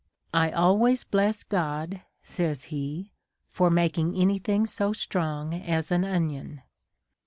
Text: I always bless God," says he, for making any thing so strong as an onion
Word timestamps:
I 0.33 0.49
always 0.49 1.03
bless 1.03 1.43
God," 1.43 2.01
says 2.23 2.63
he, 2.73 3.11
for 3.51 3.69
making 3.69 4.15
any 4.15 4.39
thing 4.39 4.65
so 4.65 4.93
strong 4.93 5.53
as 5.53 5.91
an 5.91 6.03
onion 6.03 6.63